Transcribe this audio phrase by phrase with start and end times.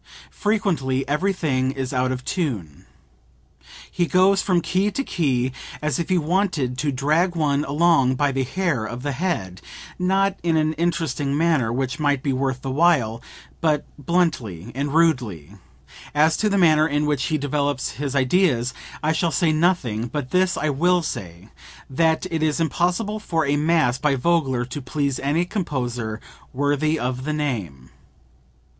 [0.33, 2.87] Frequently everything is out of tune.
[3.91, 8.31] He goes from key to key as if he wanted to drag one along by
[8.31, 9.61] the hair of the head,
[9.99, 13.21] not in an interesting manner which might be worth while,
[13.61, 15.53] but bluntly and rudely.
[16.15, 18.73] As to the manner in which he develops his ideas
[19.03, 21.49] I shall say nothing; but this I will say
[21.91, 26.19] that it is impossible for a mass by Vogler to please any composer
[26.53, 27.91] worthy of the name.